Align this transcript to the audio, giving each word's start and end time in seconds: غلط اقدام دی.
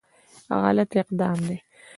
غلط 0.63 0.91
اقدام 1.01 1.39
دی. 1.47 1.57